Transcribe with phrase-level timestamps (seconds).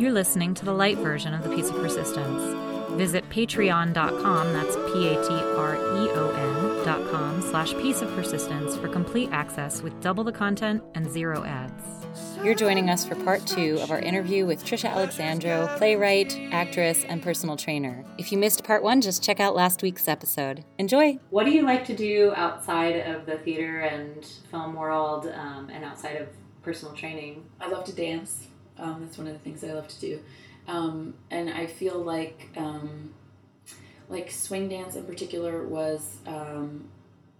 [0.00, 2.42] You're listening to the light version of the Peace of Persistence.
[2.92, 10.24] Visit patreon.com, that's P-A-T-R-E-O-N dot com slash peace of persistence for complete access with double
[10.24, 11.84] the content and zero ads.
[12.42, 17.22] You're joining us for part two of our interview with Tricia Alexandro, playwright, actress, and
[17.22, 18.02] personal trainer.
[18.16, 20.64] If you missed part one, just check out last week's episode.
[20.78, 21.18] Enjoy!
[21.28, 25.84] What do you like to do outside of the theater and film world um, and
[25.84, 26.28] outside of
[26.62, 27.44] personal training?
[27.60, 28.46] I love to dance.
[28.80, 30.20] Um, that's one of the things I love to do.
[30.66, 33.14] Um, and I feel like um,
[34.08, 36.88] like swing dance in particular was um,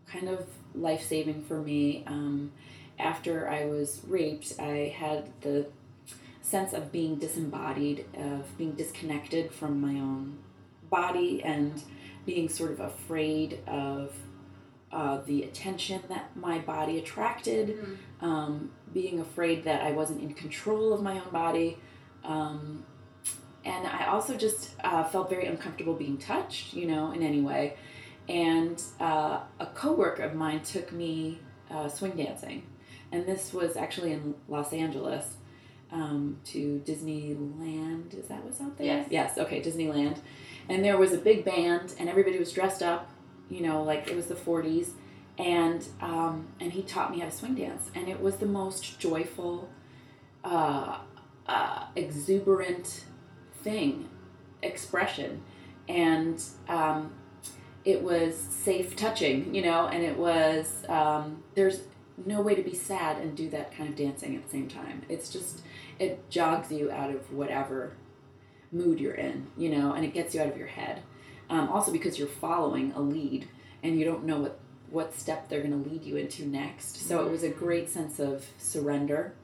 [0.06, 2.04] kind of life saving for me.
[2.06, 2.52] Um,
[2.98, 5.66] after I was raped, I had the
[6.42, 10.38] sense of being disembodied, of being disconnected from my own
[10.90, 11.82] body, and
[12.26, 14.12] being sort of afraid of
[14.92, 18.24] uh, the attention that my body attracted, mm-hmm.
[18.24, 21.78] um, being afraid that I wasn't in control of my own body.
[22.24, 22.84] Um,
[23.64, 27.76] and I also just uh, felt very uncomfortable being touched, you know, in any way.
[28.28, 32.64] And uh, a coworker of mine took me uh, swing dancing,
[33.12, 35.36] and this was actually in Los Angeles
[35.92, 38.18] um, to Disneyland.
[38.18, 38.86] Is that what's out there?
[38.86, 39.08] Yes.
[39.10, 39.38] Yes.
[39.38, 40.18] Okay, Disneyland,
[40.68, 43.10] and there was a big band, and everybody was dressed up,
[43.50, 44.90] you know, like it was the '40s,
[45.38, 48.98] and um, and he taught me how to swing dance, and it was the most
[48.98, 49.68] joyful,
[50.44, 50.98] uh,
[51.46, 53.04] uh, exuberant
[53.62, 54.08] thing,
[54.62, 55.42] expression,
[55.88, 57.12] and um,
[57.84, 61.80] it was safe touching, you know, and it was um, there's
[62.26, 65.02] no way to be sad and do that kind of dancing at the same time.
[65.08, 65.62] It's just
[65.98, 67.94] it jogs you out of whatever
[68.72, 71.02] mood you're in, you know, and it gets you out of your head.
[71.50, 73.48] Um, also because you're following a lead
[73.82, 74.58] and you don't know what
[74.90, 77.06] what step they're going to lead you into next.
[77.06, 79.34] So it was a great sense of surrender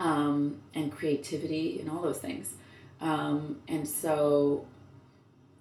[0.00, 2.54] um, and creativity and all those things.
[3.00, 4.66] Um, and so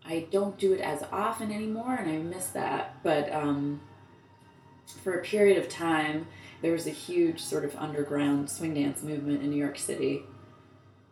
[0.05, 3.03] I don't do it as often anymore, and I miss that.
[3.03, 3.81] But um,
[5.03, 6.27] for a period of time,
[6.61, 10.23] there was a huge sort of underground swing dance movement in New York City.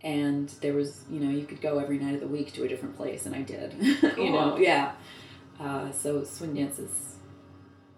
[0.03, 2.67] And there was, you know, you could go every night of the week to a
[2.67, 3.73] different place, and I did.
[4.01, 4.25] Cool.
[4.25, 4.93] you know, yeah.
[5.59, 7.15] Uh, so swing dance is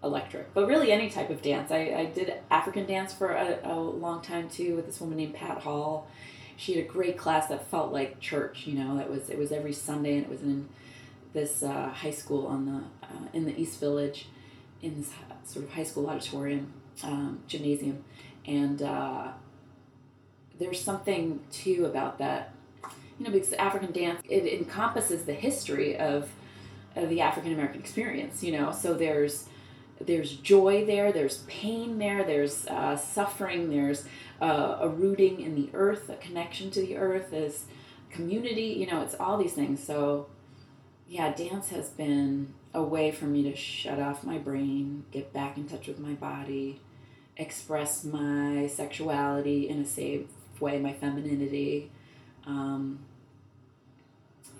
[0.04, 1.72] electric, but really any type of dance.
[1.72, 5.34] I, I did African dance for a, a long time too with this woman named
[5.34, 6.06] Pat Hall
[6.56, 8.66] she had a great class that felt like church.
[8.66, 10.68] You know, that was it was every Sunday, and it was in
[11.32, 14.26] this uh, high school on the uh, in the East Village,
[14.82, 15.12] in this
[15.44, 16.72] sort of high school auditorium
[17.04, 18.02] um, gymnasium,
[18.46, 19.28] and uh,
[20.58, 22.52] there's something too about that.
[23.18, 26.28] You know, because African dance it encompasses the history of,
[26.94, 28.42] of the African American experience.
[28.42, 29.48] You know, so there's
[30.00, 34.04] there's joy there, there's pain there, there's uh, suffering, there's
[34.42, 37.64] uh, a rooting in the earth, a connection to the earth, is
[38.10, 38.76] community.
[38.78, 39.82] You know, it's all these things.
[39.82, 40.26] So,
[41.08, 45.56] yeah, dance has been a way for me to shut off my brain, get back
[45.56, 46.80] in touch with my body,
[47.38, 50.26] express my sexuality in a safe
[50.60, 51.90] way, my femininity.
[52.46, 53.00] Um,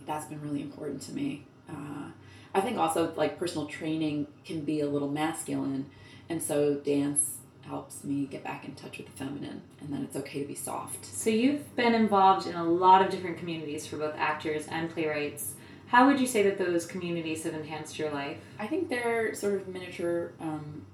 [0.06, 1.46] that's been really important to me.
[1.68, 2.10] Uh,
[2.54, 5.86] I think also like personal training can be a little masculine,
[6.28, 10.16] and so dance helps me get back in touch with the feminine and then it's
[10.16, 11.04] okay to be soft.
[11.04, 15.54] So you've been involved in a lot of different communities for both actors and playwrights.
[15.88, 18.38] How would you say that those communities have enhanced your life?
[18.58, 20.84] I think they're sort of miniature, um,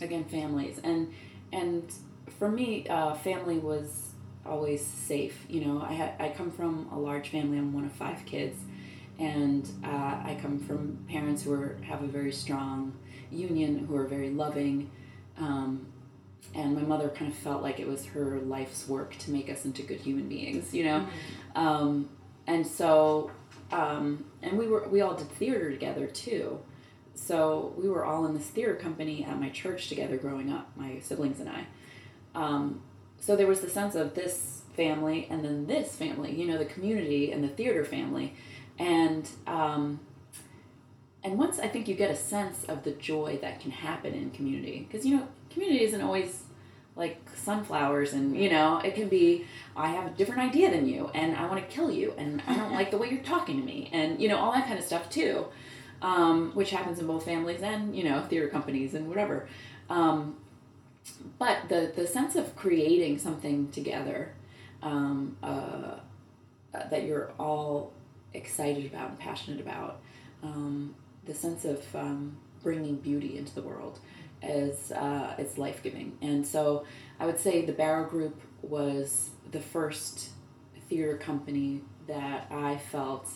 [0.00, 1.12] again, families, and
[1.52, 1.92] and
[2.38, 4.07] for me, uh, family was
[4.48, 5.44] always safe.
[5.48, 7.58] You know, I had I come from a large family.
[7.58, 8.58] I'm one of five kids,
[9.18, 12.94] and uh, I come from parents who are have a very strong
[13.30, 14.90] union, who are very loving.
[15.38, 15.86] Um,
[16.54, 19.64] and my mother kind of felt like it was her life's work to make us
[19.64, 21.58] into good human beings, you know, mm-hmm.
[21.58, 22.08] um,
[22.46, 23.30] and so
[23.70, 26.58] um, and we were we all did theater together too,
[27.14, 31.00] so we were all in this theater company at my church together growing up, my
[31.00, 31.66] siblings and I.
[32.34, 32.82] Um,
[33.20, 36.64] so there was the sense of this family and then this family, you know, the
[36.64, 38.34] community and the theater family,
[38.78, 40.00] and um,
[41.24, 44.30] and once I think you get a sense of the joy that can happen in
[44.30, 46.44] community, because you know community isn't always
[46.96, 49.46] like sunflowers and you know it can be
[49.76, 52.56] i have a different idea than you and i want to kill you and i
[52.56, 54.84] don't like the way you're talking to me and you know all that kind of
[54.84, 55.46] stuff too
[56.02, 59.48] um, which happens in both families and you know theater companies and whatever.
[59.90, 60.36] Um,
[61.38, 64.32] but the the sense of creating something together
[64.82, 65.96] um, uh,
[66.72, 67.92] that you're all
[68.34, 70.00] excited about and passionate about
[70.42, 70.94] um,
[71.24, 73.98] the sense of um, bringing beauty into the world
[74.42, 76.16] is uh, it's life giving.
[76.22, 76.84] And so
[77.18, 80.30] I would say the Barrow Group was the first
[80.88, 83.28] theater company that I felt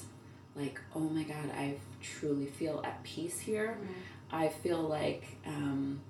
[0.55, 3.79] like, oh my God, I truly feel at peace here.
[3.81, 4.37] Mm-hmm.
[4.37, 6.01] I feel like, um,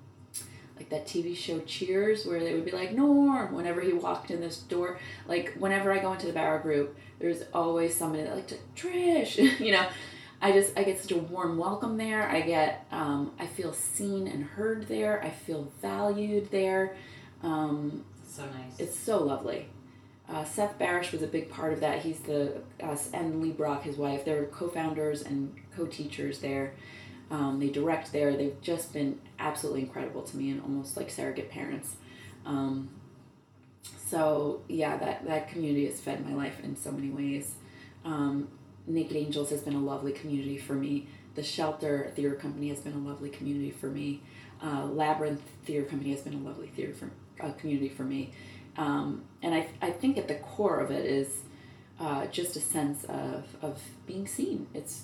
[0.77, 4.41] like that TV show Cheers, where they would be like, Norm, whenever he walked in
[4.41, 4.99] this door.
[5.27, 9.59] Like, whenever I go into the Barrow group, there's always somebody that like to, Trish,
[9.59, 9.85] you know.
[10.41, 12.27] I just, I get such a warm welcome there.
[12.27, 15.23] I get, um, I feel seen and heard there.
[15.23, 16.97] I feel valued there.
[17.41, 18.77] Um, so nice.
[18.77, 19.67] It's so lovely.
[20.27, 22.01] Uh, Seth Barrish was a big part of that.
[22.01, 24.25] He's the uh, and Lee Brock, his wife.
[24.25, 26.73] They're co-founders and co-teachers there.
[27.31, 28.35] Um, they direct there.
[28.35, 31.95] They've just been absolutely incredible to me and almost like surrogate parents.
[32.45, 32.89] Um,
[34.07, 37.55] so yeah, that that community has fed my life in so many ways.
[38.05, 38.49] Um,
[38.85, 41.07] Naked Angels has been a lovely community for me.
[41.35, 44.21] The Shelter Theater Company has been a lovely community for me.
[44.61, 47.09] Uh, Labyrinth Theater Company has been a lovely theater for,
[47.43, 48.31] uh, community for me.
[48.77, 51.41] Um, and I, I think at the core of it is
[51.99, 54.67] uh, just a sense of, of being seen.
[54.73, 55.03] It's,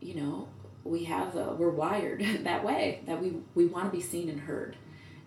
[0.00, 0.48] you know,
[0.84, 4.40] we have, a, we're wired that way, that we, we want to be seen and
[4.40, 4.76] heard.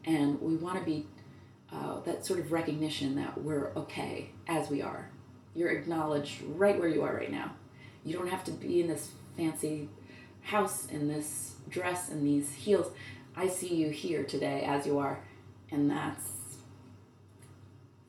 [0.06, 1.08] And we want to be
[1.72, 5.10] uh, that sort of recognition that we're okay as we are.
[5.56, 7.54] You're acknowledged right where you are right now.
[8.04, 9.90] You don't have to be in this fancy
[10.42, 12.92] house, in this dress, and these heels.
[13.36, 15.24] I see you here today as you are.
[15.72, 16.58] And that's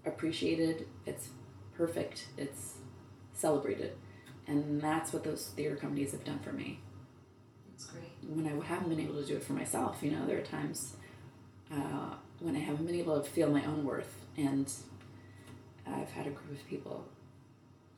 [0.04, 1.28] appreciated, it's
[1.76, 2.74] perfect, it's
[3.32, 3.96] celebrated.
[4.46, 6.80] And that's what those theater companies have done for me.
[7.84, 8.10] That's great.
[8.28, 10.96] When I haven't been able to do it for myself, you know, there are times
[11.72, 14.72] uh, when I haven't been able to feel my own worth, and
[15.86, 17.04] I've had a group of people,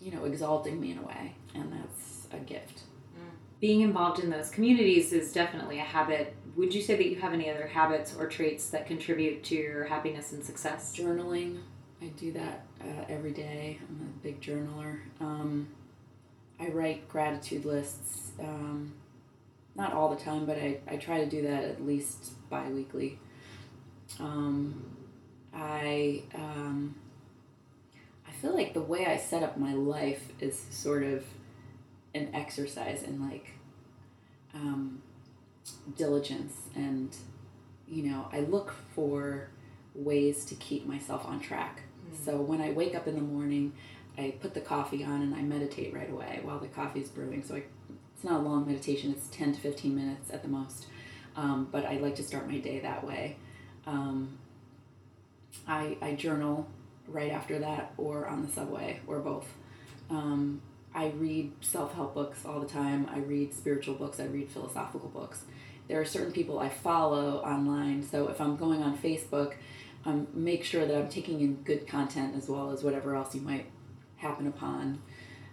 [0.00, 2.83] you know, exalting me in a way, and that's a gift.
[3.17, 3.31] Mm.
[3.61, 6.35] Being involved in those communities is definitely a habit.
[6.56, 9.85] Would you say that you have any other habits or traits that contribute to your
[9.85, 10.97] happiness and success?
[10.97, 11.61] Journaling,
[12.00, 13.79] I do that uh, every day.
[13.88, 15.00] I'm a big journaler.
[15.21, 15.69] Um,
[16.59, 18.94] I write gratitude lists, um,
[19.76, 23.19] not all the time, but I, I try to do that at least bi weekly.
[24.20, 24.84] Um,
[25.55, 26.94] I, um,
[28.26, 31.25] I feel like the way I set up my life is sort of
[32.14, 33.52] an exercise in like
[34.55, 35.02] um,
[35.96, 37.14] diligence and
[37.88, 39.49] you know i look for
[39.94, 41.82] ways to keep myself on track
[42.25, 43.73] so when I wake up in the morning,
[44.19, 47.43] I put the coffee on and I meditate right away while the coffee is brewing.
[47.43, 47.62] So I,
[48.26, 50.87] not a long meditation, it's 10 to 15 minutes at the most.
[51.37, 53.37] Um, but I like to start my day that way.
[53.87, 54.38] Um,
[55.67, 56.69] I, I journal
[57.08, 59.46] right after that or on the subway or both.
[60.11, 60.61] Um,
[60.94, 63.08] I read self help books all the time.
[63.12, 64.19] I read spiritual books.
[64.19, 65.44] I read philosophical books.
[65.88, 68.02] There are certain people I follow online.
[68.02, 69.55] So if I'm going on Facebook,
[70.05, 73.40] um, make sure that I'm taking in good content as well as whatever else you
[73.40, 73.67] might
[74.17, 75.00] happen upon.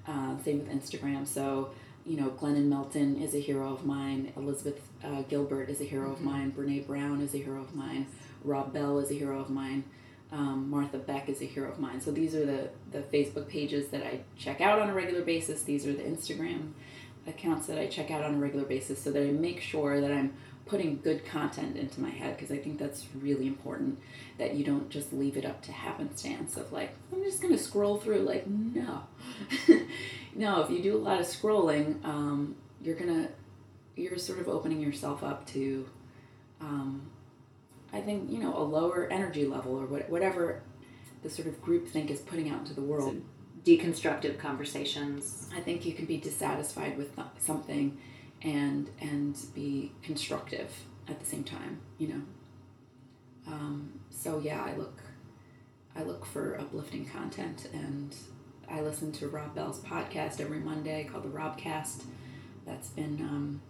[0.07, 1.27] Uh, same with Instagram.
[1.27, 1.71] So,
[2.05, 4.33] you know, Glennon Melton is a hero of mine.
[4.35, 6.13] Elizabeth uh, Gilbert is a hero mm-hmm.
[6.13, 6.51] of mine.
[6.51, 8.07] Brene Brown is a hero of mine.
[8.44, 9.83] Rob Bell is a hero of mine.
[10.31, 12.01] Um, Martha Beck is a hero of mine.
[12.01, 15.63] So these are the, the Facebook pages that I check out on a regular basis.
[15.63, 16.71] These are the Instagram
[17.27, 20.11] accounts that I check out on a regular basis so that I make sure that
[20.11, 20.33] I'm
[20.65, 24.00] putting good content into my head because I think that's really important
[24.38, 27.98] that you don't just leave it up to happenstance of like I'm just gonna scroll
[27.98, 29.04] through like no.
[30.36, 33.30] No if you do a lot of scrolling um, you're gonna
[33.95, 35.87] you're sort of opening yourself up to
[36.61, 37.09] um,
[37.92, 40.64] I think you know a lower energy level or what, whatever
[41.21, 43.21] the sort of group think is putting out into the world.
[43.64, 45.49] Deconstructive conversations.
[45.56, 47.97] I think you can be dissatisfied with something
[48.42, 49.62] and and be
[50.04, 50.72] constructive
[51.07, 52.22] at the same time you know?
[53.48, 55.00] Um, so yeah i look
[55.95, 58.16] i look for uplifting content and
[58.69, 62.04] i listen to rob bell's podcast every monday called the robcast.
[62.66, 63.62] That's been um,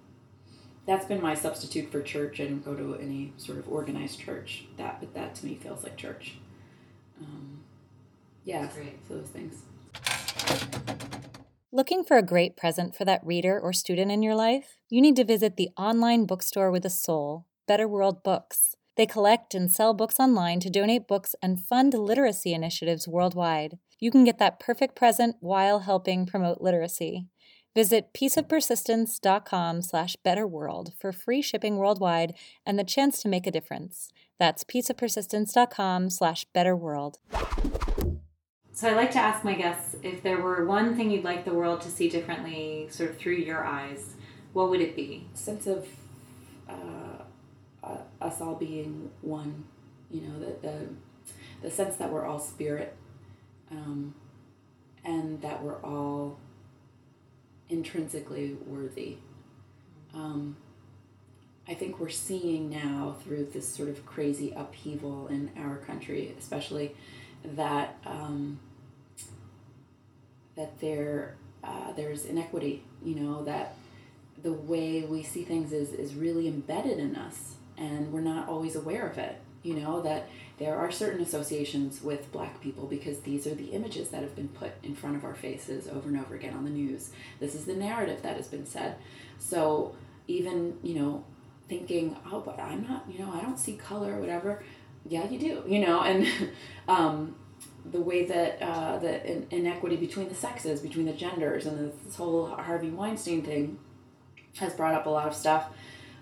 [0.86, 2.40] that's been my substitute for church.
[2.40, 4.66] I don't go to any sort of organized church.
[4.78, 6.36] That but that to me feels like church.
[7.22, 7.60] Um,
[8.46, 8.68] yeah
[9.08, 9.62] so those things
[11.76, 14.78] Looking for a great present for that reader or student in your life?
[14.92, 18.76] You need to visit the online bookstore with a soul, Better World Books.
[18.96, 23.80] They collect and sell books online to donate books and fund literacy initiatives worldwide.
[24.00, 27.26] You can get that perfect present while helping promote literacy.
[27.74, 32.36] Visit peaceofpersistence.com slash betterworld for free shipping worldwide
[32.68, 34.12] and the chance to make a difference.
[34.38, 37.16] That's peaceofpersistence.com slash betterworld.
[38.76, 41.54] So I like to ask my guests if there were one thing you'd like the
[41.54, 44.16] world to see differently, sort of through your eyes,
[44.54, 45.28] what would it be?
[45.36, 45.88] Sense of
[46.68, 47.22] uh,
[47.84, 49.66] uh, us all being one.
[50.10, 50.90] You know, the the,
[51.62, 52.96] the sense that we're all spirit,
[53.70, 54.16] um,
[55.06, 56.40] and that we're all
[57.70, 59.18] intrinsically worthy.
[60.16, 60.58] Um,
[61.68, 66.96] I think we're seeing now through this sort of crazy upheaval in our country, especially
[67.44, 68.60] that um,
[70.56, 72.84] that there uh, there's inequity.
[73.04, 73.76] You know that
[74.42, 78.76] the way we see things is is really embedded in us, and we're not always
[78.76, 79.40] aware of it.
[79.64, 84.10] You know that there are certain associations with Black people because these are the images
[84.10, 86.70] that have been put in front of our faces over and over again on the
[86.70, 87.12] news.
[87.40, 88.96] This is the narrative that has been said.
[89.40, 89.96] So
[90.28, 91.24] even you know
[91.68, 94.64] thinking, oh, but I'm not, you know, I don't see color or whatever.
[95.08, 96.28] Yeah, you do, you know, and
[96.88, 97.36] um,
[97.86, 102.16] the way that uh, the in- inequity between the sexes, between the genders, and this
[102.16, 103.80] whole Harvey Weinstein thing
[104.58, 105.70] has brought up a lot of stuff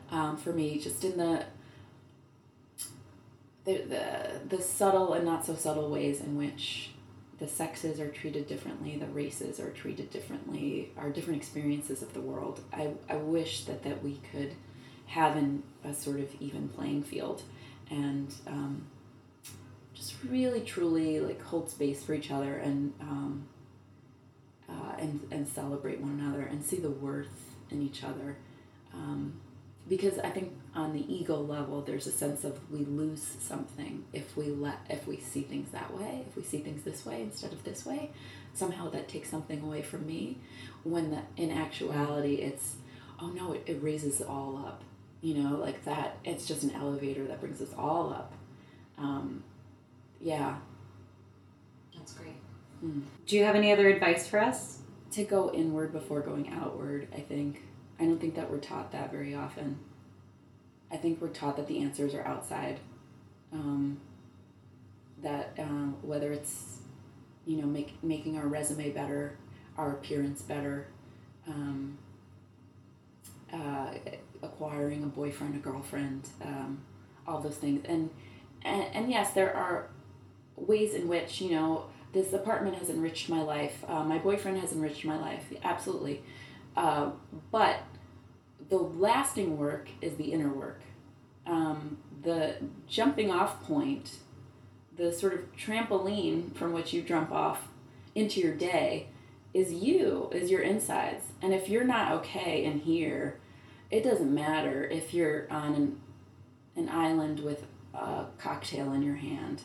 [0.09, 1.45] um, for me, just in the
[3.63, 6.91] the, the the subtle and not so subtle ways in which
[7.39, 12.21] the sexes are treated differently, the races are treated differently, our different experiences of the
[12.21, 12.61] world.
[12.71, 14.53] I, I wish that, that we could
[15.07, 17.41] have an, a sort of even playing field
[17.91, 18.87] and um,
[19.93, 23.45] just really truly like hold space for each other and um,
[24.67, 28.37] uh, and and celebrate one another and see the worth in each other.
[28.93, 29.33] Um,
[29.87, 34.37] because I think on the ego level there's a sense of we lose something if
[34.37, 37.51] we let if we see things that way if we see things this way instead
[37.51, 38.11] of this way.
[38.53, 40.37] Somehow that takes something away from me
[40.83, 42.75] when the, in actuality it's
[43.19, 44.83] oh no it, it raises it all up
[45.21, 48.33] you know like that it's just an elevator that brings us all up.
[48.97, 49.43] Um,
[50.19, 50.57] yeah.
[51.95, 52.35] That's great.
[52.83, 53.03] Mm.
[53.27, 54.79] do you have any other advice for us?
[55.11, 57.63] To go inward before going outward i think.
[57.99, 59.77] I don't think that we're taught that very often.
[60.91, 62.79] I think we're taught that the answers are outside.
[63.53, 63.99] Um,
[65.21, 66.79] that uh, whether it's
[67.45, 69.37] you know make, making our resume better
[69.77, 70.87] our appearance better
[71.47, 71.97] um,
[73.51, 73.91] uh,
[74.43, 76.79] acquiring a boyfriend, a girlfriend, um,
[77.27, 77.85] all those things.
[77.87, 78.09] And,
[78.63, 79.89] and and yes, there are
[80.55, 83.83] ways in which you know this apartment has enriched my life.
[83.87, 86.21] Uh, my boyfriend has enriched my life, absolutely.
[86.75, 87.11] Uh,
[87.51, 87.83] but
[88.69, 90.81] the lasting work is the inner work.
[91.45, 92.55] Um, the
[92.87, 94.17] jumping off point,
[94.95, 97.67] the sort of trampoline from which you jump off
[98.13, 99.07] into your day,
[99.53, 101.25] is you, is your insides.
[101.41, 103.39] And if you're not okay in here,
[103.91, 106.01] it doesn't matter if you're on an,
[106.75, 109.61] an island with a cocktail in your hand.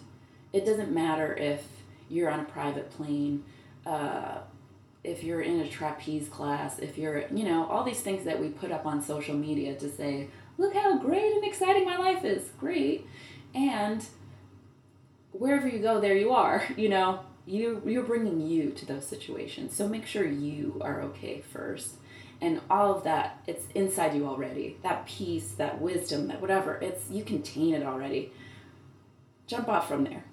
[0.52, 1.64] It doesn't matter if
[2.08, 3.44] you're on a private plane,
[3.84, 4.38] uh,
[5.04, 8.48] if you're in a trapeze class, if you're, you know, all these things that we
[8.48, 10.28] put up on social media to say,
[10.58, 12.50] look how great and exciting my life is.
[12.58, 13.06] Great.
[13.54, 14.04] And
[15.30, 17.20] wherever you go, there you are, you know.
[17.46, 19.74] You, you're bringing you to those situations.
[19.74, 21.94] So make sure you are okay first.
[22.40, 24.76] And all of that it's inside you already.
[24.82, 28.32] That peace that wisdom that whatever it's you contain it already.
[29.46, 30.24] Jump off from there.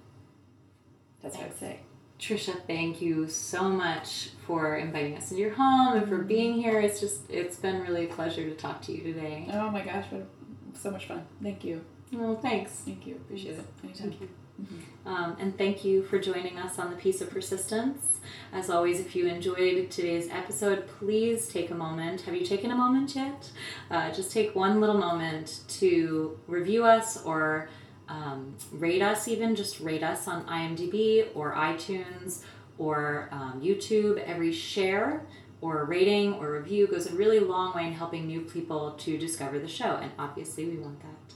[1.22, 1.80] That's what i'd say.
[2.18, 6.28] Tricia thank you so much for inviting us into your home and for mm-hmm.
[6.28, 6.80] being here.
[6.80, 9.48] It's just it's been really a pleasure to talk to you today.
[9.52, 10.26] Oh my gosh what
[10.74, 11.24] so much fun.
[11.42, 11.84] Thank you.
[12.12, 12.72] Well thanks.
[12.72, 13.14] Thank you.
[13.14, 13.66] Appreciate it.
[13.82, 14.28] Anytime thank you
[14.60, 15.08] Mm-hmm.
[15.08, 18.20] Um, and thank you for joining us on the Peace of Persistence.
[18.52, 22.22] As always, if you enjoyed today's episode, please take a moment.
[22.22, 23.50] Have you taken a moment yet?
[23.90, 27.68] Uh, just take one little moment to review us or
[28.08, 32.42] um, rate us, even just rate us on IMDb or iTunes
[32.78, 34.22] or um, YouTube.
[34.24, 35.26] Every share
[35.60, 39.58] or rating or review goes a really long way in helping new people to discover
[39.58, 41.34] the show, and obviously, we want that.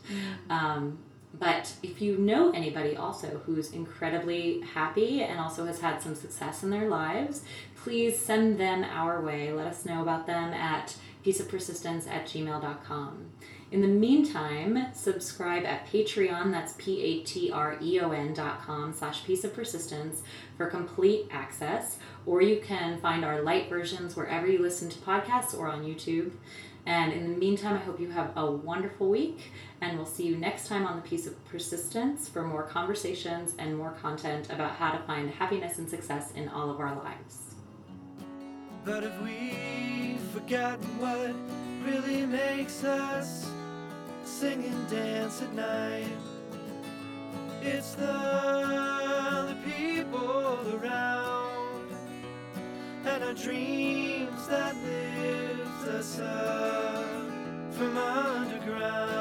[0.51, 0.97] Mm.
[1.39, 6.63] But if you know anybody also who's incredibly happy and also has had some success
[6.63, 7.43] in their lives,
[7.77, 9.53] please send them our way.
[9.53, 13.27] Let us know about them at peaceofpersistence at gmail.com.
[13.71, 20.23] In the meantime, subscribe at Patreon, that's P-A-T-R-E-O-N dot com slash peace of persistence
[20.57, 25.57] for complete access, or you can find our light versions wherever you listen to podcasts
[25.57, 26.31] or on YouTube.
[26.89, 29.53] And in the meantime, I hope you have a wonderful week,
[29.83, 33.77] and we'll see you next time on the Peace of Persistence for more conversations and
[33.77, 37.57] more content about how to find happiness and success in all of our lives.
[38.87, 41.35] But if we've forgotten what
[41.85, 43.51] really makes us
[44.25, 46.09] sing and dance at night,
[47.61, 51.87] it's the, the people around
[53.05, 55.58] and our dreams that lift
[57.71, 59.18] from underground.